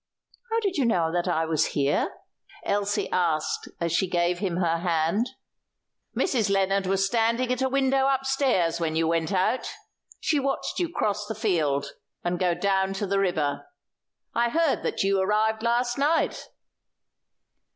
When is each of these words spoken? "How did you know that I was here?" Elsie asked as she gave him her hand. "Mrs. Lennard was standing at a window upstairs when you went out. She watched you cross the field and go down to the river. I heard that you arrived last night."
"How 0.49 0.59
did 0.61 0.77
you 0.77 0.85
know 0.85 1.11
that 1.13 1.27
I 1.27 1.45
was 1.45 1.67
here?" 1.77 2.09
Elsie 2.65 3.07
asked 3.11 3.69
as 3.79 3.91
she 3.93 4.09
gave 4.09 4.39
him 4.39 4.57
her 4.57 4.79
hand. 4.79 5.29
"Mrs. 6.17 6.49
Lennard 6.49 6.87
was 6.87 7.05
standing 7.05 7.51
at 7.53 7.61
a 7.61 7.69
window 7.69 8.07
upstairs 8.07 8.79
when 8.79 8.95
you 8.95 9.07
went 9.07 9.31
out. 9.31 9.69
She 10.19 10.39
watched 10.39 10.79
you 10.79 10.89
cross 10.91 11.27
the 11.27 11.35
field 11.35 11.91
and 12.23 12.39
go 12.39 12.55
down 12.55 12.93
to 12.93 13.05
the 13.05 13.19
river. 13.19 13.67
I 14.33 14.49
heard 14.49 14.81
that 14.81 15.03
you 15.03 15.21
arrived 15.21 15.61
last 15.61 15.99
night." 15.99 16.47